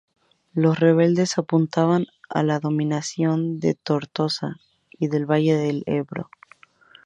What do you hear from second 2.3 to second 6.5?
la dominación de Tortosa y del valle del Ebro.